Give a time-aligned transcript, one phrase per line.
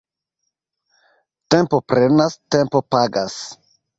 [1.55, 3.39] Tempo prenas, tempo pagas.